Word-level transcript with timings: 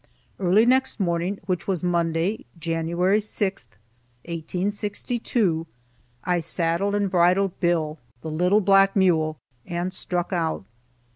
Early 0.39 0.65
next 0.65 0.99
morning, 0.99 1.39
which 1.45 1.67
was 1.67 1.83
Monday, 1.83 2.45
January 2.57 3.21
6, 3.21 3.65
1862, 4.25 5.67
I 6.23 6.39
saddled 6.39 6.95
and 6.95 7.07
bridled 7.07 7.59
Bill, 7.59 7.99
the 8.21 8.31
little 8.31 8.61
black 8.61 8.95
mule, 8.95 9.37
and 9.63 9.93
struck 9.93 10.33
out. 10.33 10.65